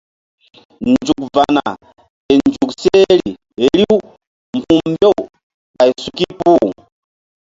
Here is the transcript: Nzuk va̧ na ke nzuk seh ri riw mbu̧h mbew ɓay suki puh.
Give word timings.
Nzuk 0.91 1.21
va̧ 1.35 1.47
na 1.55 1.63
ke 2.25 2.31
nzuk 2.45 2.69
seh 2.81 3.03
ri 3.19 3.29
riw 3.77 3.95
mbu̧h 4.57 4.85
mbew 4.93 5.13
ɓay 5.77 5.91
suki 6.03 6.25
puh. 6.37 6.65